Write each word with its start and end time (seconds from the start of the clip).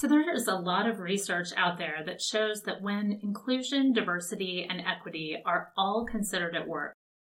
So, 0.00 0.08
there 0.08 0.34
is 0.34 0.48
a 0.48 0.54
lot 0.54 0.88
of 0.88 0.98
research 0.98 1.48
out 1.58 1.76
there 1.76 1.98
that 2.06 2.22
shows 2.22 2.62
that 2.62 2.80
when 2.80 3.20
inclusion, 3.22 3.92
diversity, 3.92 4.66
and 4.66 4.80
equity 4.80 5.36
are 5.44 5.72
all 5.76 6.06
considered 6.06 6.56
at 6.56 6.66
work, 6.66 6.94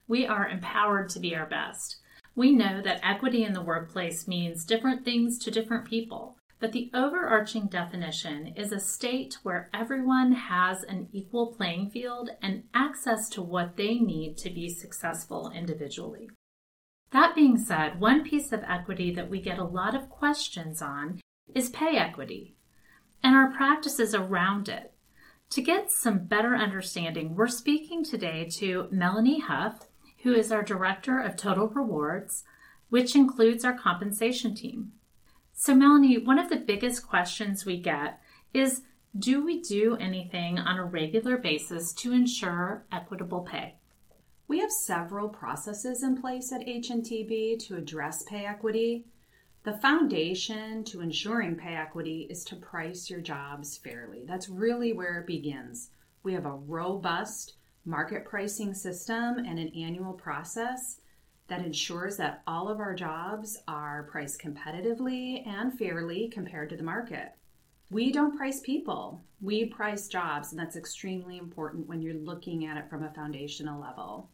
we 0.09 0.27
are 0.27 0.49
empowered 0.49 1.11
to 1.11 1.21
be 1.21 1.37
our 1.37 1.45
best. 1.45 1.99
We 2.35 2.55
know 2.55 2.81
that 2.81 3.01
equity 3.03 3.45
in 3.45 3.53
the 3.53 3.61
workplace 3.61 4.27
means 4.27 4.65
different 4.65 5.05
things 5.05 5.39
to 5.41 5.51
different 5.51 5.85
people, 5.85 6.39
but 6.59 6.73
the 6.73 6.91
overarching 6.95 7.67
definition 7.67 8.55
is 8.57 8.73
a 8.73 8.81
state 8.81 9.37
where 9.43 9.69
everyone 9.75 10.33
has 10.33 10.85
an 10.85 11.09
equal 11.13 11.55
playing 11.55 11.91
field 11.91 12.31
and 12.41 12.63
access 12.73 13.29
to 13.29 13.43
what 13.43 13.77
they 13.77 13.99
need 13.99 14.39
to 14.39 14.49
be 14.49 14.71
successful 14.71 15.53
individually. 15.55 16.31
That 17.11 17.35
being 17.35 17.59
said, 17.59 18.01
one 18.01 18.25
piece 18.25 18.53
of 18.53 18.65
equity 18.67 19.15
that 19.17 19.29
we 19.29 19.43
get 19.43 19.59
a 19.59 19.65
lot 19.65 19.95
of 19.95 20.09
questions 20.09 20.81
on 20.81 21.21
is 21.55 21.69
pay 21.69 21.99
equity 21.99 22.57
and 23.25 23.35
our 23.35 23.51
practices 23.51 24.15
around 24.15 24.69
it. 24.69 24.93
To 25.51 25.63
get 25.63 25.91
some 25.91 26.27
better 26.27 26.55
understanding, 26.55 27.35
we're 27.35 27.49
speaking 27.49 28.05
today 28.05 28.47
to 28.59 28.87
Melanie 28.91 29.41
Huff, 29.41 29.89
who 30.23 30.35
is 30.35 30.53
our 30.53 30.63
Director 30.63 31.19
of 31.19 31.37
Total 31.37 31.69
Rewards, 31.69 32.45
which 32.91 33.17
includes 33.17 33.65
our 33.65 33.77
compensation 33.77 34.55
team. 34.55 34.93
So, 35.55 35.75
Melanie, 35.75 36.19
one 36.19 36.39
of 36.39 36.51
the 36.51 36.57
biggest 36.57 37.07
questions 37.07 37.65
we 37.65 37.81
get 37.81 38.21
is 38.53 38.83
Do 39.19 39.45
we 39.45 39.63
do 39.63 39.97
anything 39.97 40.59
on 40.59 40.77
a 40.77 40.85
regular 40.85 41.39
basis 41.39 41.93
to 41.95 42.13
ensure 42.13 42.85
equitable 42.93 43.41
pay? 43.41 43.77
We 44.49 44.61
have 44.61 44.71
several 44.71 45.29
processes 45.29 46.03
in 46.03 46.21
place 46.21 46.53
at 46.53 46.67
HNTB 46.67 47.59
to 47.67 47.77
address 47.77 48.23
pay 48.25 48.45
equity. 48.45 49.07
The 49.65 49.79
foundation 49.79 50.85
to 50.85 51.01
ensuring 51.01 51.57
pay 51.57 51.75
equity 51.75 52.27
is 52.29 52.45
to 52.45 52.57
price 52.57 53.09
your 53.09 53.23
jobs 53.23 53.79
fairly. 53.79 54.23
That's 54.27 54.51
really 54.51 54.93
where 54.93 55.21
it 55.21 55.27
begins. 55.27 55.89
We 56.23 56.35
have 56.35 56.45
a 56.45 56.53
robust 56.53 57.55
market 57.87 58.27
pricing 58.27 58.75
system 58.75 59.39
and 59.39 59.59
an 59.59 59.73
annual 59.75 60.13
process 60.13 61.01
that 61.49 61.65
ensures 61.65 62.19
that 62.19 62.43
all 62.47 62.69
of 62.69 62.79
our 62.79 62.95
jobs 62.95 63.57
are 63.67 64.03
priced 64.11 64.39
competitively 64.39 65.47
and 65.47 65.79
fairly 65.79 66.29
compared 66.29 66.69
to 66.69 66.77
the 66.77 66.83
market. 66.83 67.33
We 67.91 68.13
don't 68.13 68.37
price 68.37 68.61
people, 68.61 69.25
we 69.41 69.65
price 69.65 70.09
jobs, 70.09 70.51
and 70.51 70.61
that's 70.61 70.77
extremely 70.77 71.39
important 71.39 71.87
when 71.87 72.03
you're 72.03 72.13
looking 72.13 72.67
at 72.67 72.77
it 72.77 72.91
from 72.91 73.03
a 73.03 73.15
foundational 73.15 73.81
level. 73.81 74.29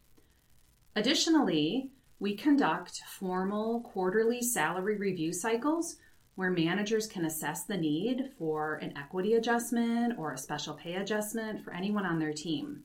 Additionally, 0.97 1.89
we 2.21 2.35
conduct 2.35 3.01
formal 3.07 3.81
quarterly 3.81 4.43
salary 4.43 4.95
review 4.95 5.33
cycles 5.33 5.95
where 6.35 6.51
managers 6.51 7.07
can 7.07 7.25
assess 7.25 7.63
the 7.63 7.75
need 7.75 8.29
for 8.37 8.75
an 8.75 8.95
equity 8.95 9.33
adjustment 9.33 10.13
or 10.19 10.31
a 10.31 10.37
special 10.37 10.75
pay 10.75 10.93
adjustment 10.93 11.63
for 11.65 11.73
anyone 11.73 12.05
on 12.05 12.19
their 12.19 12.31
team. 12.31 12.83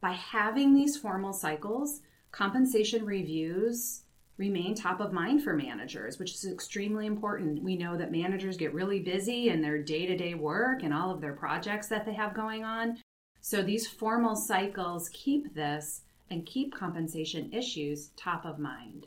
By 0.00 0.12
having 0.12 0.72
these 0.72 0.96
formal 0.96 1.32
cycles, 1.32 2.02
compensation 2.30 3.04
reviews 3.04 4.02
remain 4.36 4.76
top 4.76 5.00
of 5.00 5.12
mind 5.12 5.42
for 5.42 5.52
managers, 5.52 6.20
which 6.20 6.32
is 6.32 6.46
extremely 6.46 7.06
important. 7.06 7.64
We 7.64 7.76
know 7.76 7.96
that 7.96 8.12
managers 8.12 8.56
get 8.56 8.72
really 8.72 9.00
busy 9.00 9.48
in 9.48 9.60
their 9.60 9.82
day 9.82 10.06
to 10.06 10.16
day 10.16 10.34
work 10.34 10.84
and 10.84 10.94
all 10.94 11.10
of 11.10 11.20
their 11.20 11.32
projects 11.32 11.88
that 11.88 12.06
they 12.06 12.14
have 12.14 12.32
going 12.32 12.62
on. 12.62 12.98
So 13.40 13.60
these 13.60 13.88
formal 13.88 14.36
cycles 14.36 15.08
keep 15.12 15.52
this 15.52 16.02
and 16.30 16.46
keep 16.46 16.74
compensation 16.74 17.52
issues 17.52 18.10
top 18.16 18.44
of 18.44 18.58
mind. 18.58 19.06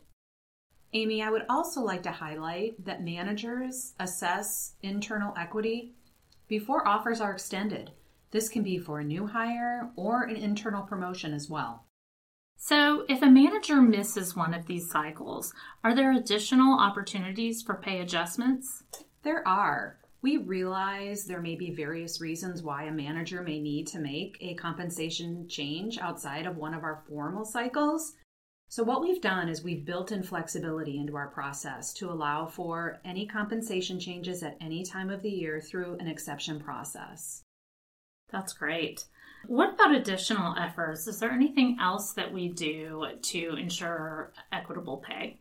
Amy, 0.93 1.21
I 1.21 1.29
would 1.29 1.45
also 1.49 1.81
like 1.81 2.03
to 2.03 2.11
highlight 2.11 2.83
that 2.83 3.03
managers 3.03 3.93
assess 3.99 4.73
internal 4.81 5.33
equity 5.37 5.93
before 6.47 6.87
offers 6.87 7.21
are 7.21 7.31
extended. 7.31 7.91
This 8.31 8.49
can 8.49 8.63
be 8.63 8.79
for 8.79 8.99
a 8.99 9.03
new 9.03 9.27
hire 9.27 9.91
or 9.95 10.23
an 10.23 10.35
internal 10.35 10.83
promotion 10.83 11.33
as 11.33 11.49
well. 11.49 11.85
So, 12.57 13.05
if 13.07 13.21
a 13.21 13.27
manager 13.27 13.81
misses 13.81 14.35
one 14.35 14.53
of 14.53 14.65
these 14.65 14.91
cycles, 14.91 15.53
are 15.83 15.95
there 15.95 16.11
additional 16.11 16.77
opportunities 16.77 17.61
for 17.61 17.75
pay 17.75 18.01
adjustments? 18.01 18.83
There 19.23 19.47
are. 19.47 19.97
We 20.21 20.35
realize 20.37 21.23
there 21.23 21.41
may 21.41 21.55
be 21.55 21.73
various 21.73 22.19
reasons 22.19 22.61
why 22.61 22.83
a 22.83 22.91
manager 22.91 23.41
may 23.41 23.59
need 23.61 23.87
to 23.87 23.99
make 23.99 24.37
a 24.41 24.55
compensation 24.55 25.47
change 25.47 25.97
outside 25.97 26.45
of 26.45 26.57
one 26.57 26.73
of 26.73 26.83
our 26.83 27.03
formal 27.07 27.45
cycles. 27.45 28.15
So, 28.67 28.83
what 28.83 29.01
we've 29.01 29.21
done 29.21 29.47
is 29.47 29.63
we've 29.63 29.85
built 29.85 30.11
in 30.11 30.21
flexibility 30.21 30.99
into 30.99 31.15
our 31.15 31.29
process 31.29 31.93
to 31.93 32.11
allow 32.11 32.45
for 32.45 32.99
any 33.05 33.25
compensation 33.25 33.99
changes 33.99 34.43
at 34.43 34.57
any 34.59 34.83
time 34.83 35.09
of 35.09 35.21
the 35.21 35.31
year 35.31 35.61
through 35.61 35.97
an 35.99 36.07
exception 36.07 36.59
process. 36.59 37.43
That's 38.29 38.53
great. 38.53 39.05
What 39.47 39.73
about 39.73 39.95
additional 39.95 40.55
efforts? 40.57 41.07
Is 41.07 41.19
there 41.19 41.31
anything 41.31 41.77
else 41.79 42.13
that 42.13 42.33
we 42.33 42.49
do 42.49 43.07
to 43.21 43.55
ensure 43.55 44.33
equitable 44.51 44.97
pay? 44.97 45.39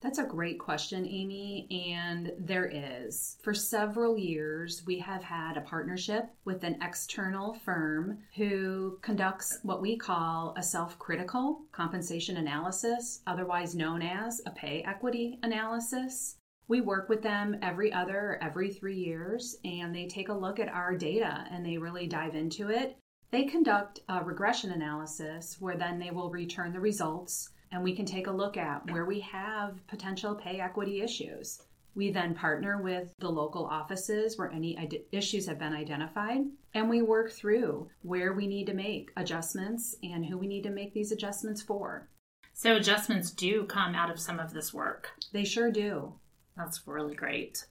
That's 0.00 0.18
a 0.18 0.24
great 0.24 0.58
question, 0.58 1.06
Amy. 1.06 1.66
And 1.92 2.32
there 2.38 2.64
is. 2.64 3.36
For 3.42 3.52
several 3.52 4.16
years, 4.16 4.82
we 4.86 4.98
have 5.00 5.22
had 5.22 5.58
a 5.58 5.62
partnership 5.62 6.30
with 6.46 6.64
an 6.64 6.78
external 6.80 7.52
firm 7.52 8.20
who 8.34 8.98
conducts 9.02 9.58
what 9.62 9.82
we 9.82 9.98
call 9.98 10.54
a 10.56 10.62
self 10.62 10.98
critical 10.98 11.66
compensation 11.70 12.38
analysis, 12.38 13.20
otherwise 13.26 13.74
known 13.74 14.00
as 14.00 14.40
a 14.46 14.50
pay 14.50 14.82
equity 14.84 15.38
analysis. 15.42 16.36
We 16.66 16.80
work 16.80 17.10
with 17.10 17.20
them 17.22 17.58
every 17.60 17.92
other 17.92 18.38
every 18.40 18.70
three 18.70 18.96
years, 18.96 19.56
and 19.64 19.94
they 19.94 20.06
take 20.06 20.30
a 20.30 20.34
look 20.34 20.58
at 20.58 20.68
our 20.68 20.96
data 20.96 21.44
and 21.50 21.66
they 21.66 21.76
really 21.76 22.06
dive 22.06 22.34
into 22.34 22.70
it. 22.70 22.96
They 23.30 23.44
conduct 23.44 24.00
a 24.08 24.24
regression 24.24 24.72
analysis 24.72 25.60
where 25.60 25.76
then 25.76 25.98
they 25.98 26.10
will 26.10 26.30
return 26.30 26.72
the 26.72 26.80
results 26.80 27.50
and 27.72 27.82
we 27.82 27.94
can 27.94 28.06
take 28.06 28.26
a 28.26 28.32
look 28.32 28.56
at 28.56 28.90
where 28.90 29.04
we 29.04 29.20
have 29.20 29.86
potential 29.86 30.34
pay 30.34 30.60
equity 30.60 31.02
issues. 31.02 31.62
We 31.94 32.10
then 32.10 32.34
partner 32.34 32.80
with 32.80 33.12
the 33.18 33.30
local 33.30 33.66
offices 33.66 34.38
where 34.38 34.50
any 34.50 35.04
issues 35.12 35.46
have 35.46 35.58
been 35.58 35.72
identified, 35.72 36.42
and 36.72 36.88
we 36.88 37.02
work 37.02 37.32
through 37.32 37.88
where 38.02 38.32
we 38.32 38.46
need 38.46 38.66
to 38.66 38.74
make 38.74 39.10
adjustments 39.16 39.96
and 40.02 40.24
who 40.24 40.38
we 40.38 40.46
need 40.46 40.62
to 40.62 40.70
make 40.70 40.94
these 40.94 41.12
adjustments 41.12 41.62
for. 41.62 42.08
So, 42.52 42.76
adjustments 42.76 43.30
do 43.30 43.64
come 43.64 43.94
out 43.94 44.10
of 44.10 44.20
some 44.20 44.38
of 44.38 44.52
this 44.52 44.72
work. 44.72 45.10
They 45.32 45.44
sure 45.44 45.70
do. 45.70 46.14
That's 46.56 46.86
really 46.86 47.14
great. 47.14 47.64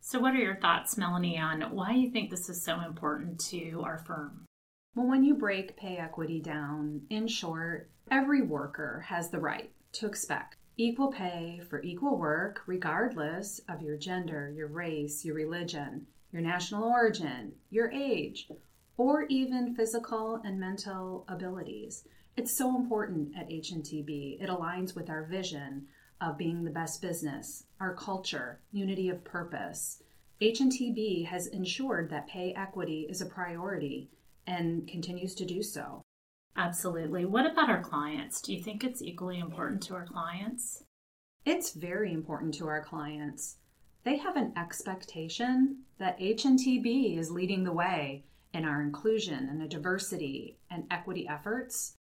So, 0.00 0.18
what 0.18 0.34
are 0.34 0.38
your 0.38 0.56
thoughts, 0.56 0.98
Melanie, 0.98 1.38
on 1.38 1.62
why 1.74 1.92
you 1.92 2.10
think 2.10 2.30
this 2.30 2.48
is 2.48 2.62
so 2.62 2.80
important 2.80 3.40
to 3.50 3.82
our 3.84 3.98
firm? 3.98 4.44
Well, 4.96 5.08
when 5.08 5.24
you 5.24 5.34
break 5.34 5.76
pay 5.76 5.96
equity 5.96 6.40
down, 6.40 7.02
in 7.10 7.26
short, 7.26 7.90
every 8.12 8.42
worker 8.42 9.00
has 9.08 9.28
the 9.28 9.40
right 9.40 9.72
to 9.94 10.06
expect 10.06 10.56
equal 10.76 11.10
pay 11.10 11.60
for 11.68 11.82
equal 11.82 12.16
work, 12.16 12.62
regardless 12.66 13.60
of 13.68 13.82
your 13.82 13.96
gender, 13.96 14.52
your 14.54 14.68
race, 14.68 15.24
your 15.24 15.34
religion, 15.34 16.06
your 16.30 16.42
national 16.42 16.84
origin, 16.84 17.54
your 17.70 17.90
age, 17.90 18.48
or 18.96 19.24
even 19.24 19.74
physical 19.74 20.40
and 20.44 20.60
mental 20.60 21.24
abilities. 21.26 22.06
It's 22.36 22.56
so 22.56 22.76
important 22.76 23.36
at 23.36 23.48
HNTB. 23.48 24.40
It 24.40 24.48
aligns 24.48 24.94
with 24.94 25.10
our 25.10 25.24
vision 25.24 25.88
of 26.20 26.38
being 26.38 26.62
the 26.62 26.70
best 26.70 27.02
business, 27.02 27.64
our 27.80 27.94
culture, 27.94 28.60
unity 28.70 29.08
of 29.08 29.24
purpose. 29.24 30.04
HNTB 30.40 31.26
has 31.26 31.48
ensured 31.48 32.10
that 32.10 32.28
pay 32.28 32.52
equity 32.54 33.06
is 33.10 33.20
a 33.20 33.26
priority 33.26 34.10
and 34.46 34.86
continues 34.88 35.34
to 35.36 35.44
do 35.44 35.62
so. 35.62 36.02
Absolutely. 36.56 37.24
What 37.24 37.50
about 37.50 37.70
our 37.70 37.82
clients? 37.82 38.40
Do 38.40 38.54
you 38.54 38.62
think 38.62 38.84
it's 38.84 39.02
equally 39.02 39.38
important 39.38 39.82
to 39.84 39.94
our 39.94 40.06
clients? 40.06 40.84
It's 41.44 41.72
very 41.72 42.12
important 42.12 42.54
to 42.54 42.68
our 42.68 42.82
clients. 42.82 43.56
They 44.04 44.16
have 44.18 44.36
an 44.36 44.52
expectation 44.56 45.78
that 45.98 46.18
HNTB 46.18 47.18
is 47.18 47.30
leading 47.30 47.64
the 47.64 47.72
way 47.72 48.24
in 48.52 48.64
our 48.64 48.82
inclusion 48.82 49.48
and 49.48 49.60
the 49.60 49.66
diversity 49.66 50.58
and 50.70 50.84
equity 50.90 51.26
efforts 51.28 51.96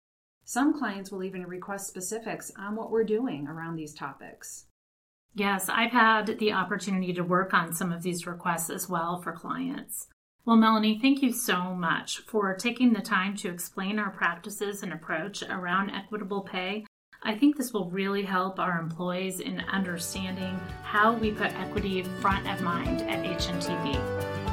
some 0.45 0.77
clients 0.77 1.11
will 1.11 1.23
even 1.23 1.45
request 1.45 1.87
specifics 1.87 2.51
on 2.57 2.75
what 2.75 2.91
we're 2.91 3.05
doing 3.05 3.47
around 3.47 3.75
these 3.75 3.93
topics. 3.93 4.65
Yes, 5.35 5.69
I've 5.69 5.91
had 5.91 6.37
the 6.37 6.51
opportunity 6.51 7.13
to 7.13 7.23
work 7.23 7.53
on 7.53 7.73
some 7.73 7.91
of 7.91 8.03
these 8.03 8.27
requests 8.27 8.69
as 8.69 8.89
well 8.89 9.21
for 9.21 9.31
clients. 9.31 10.07
Well, 10.45 10.57
Melanie, 10.57 10.99
thank 10.99 11.21
you 11.21 11.31
so 11.31 11.73
much 11.73 12.19
for 12.27 12.53
taking 12.53 12.91
the 12.91 13.01
time 13.01 13.37
to 13.37 13.49
explain 13.49 13.97
our 13.97 14.09
practices 14.09 14.83
and 14.83 14.91
approach 14.91 15.41
around 15.41 15.91
equitable 15.91 16.41
pay. 16.41 16.85
I 17.23 17.33
think 17.35 17.55
this 17.55 17.71
will 17.71 17.89
really 17.89 18.23
help 18.23 18.59
our 18.59 18.77
employees 18.77 19.39
in 19.39 19.61
understanding 19.61 20.59
how 20.83 21.13
we 21.13 21.31
put 21.31 21.57
equity 21.57 22.03
front 22.19 22.45
of 22.49 22.61
mind 22.61 23.03
at 23.03 23.23
HNTB. 23.23 23.95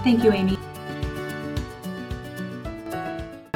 Thank 0.05 0.23
you, 0.23 0.33
Amy. 0.33 0.57